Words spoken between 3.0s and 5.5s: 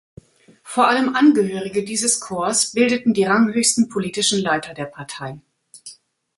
die ranghöchsten Politischen Leiter der Partei.